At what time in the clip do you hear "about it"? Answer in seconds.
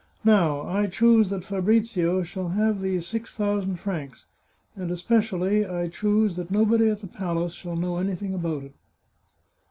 8.33-8.73